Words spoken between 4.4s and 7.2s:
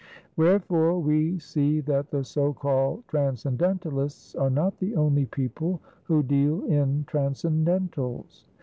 not the only people who deal in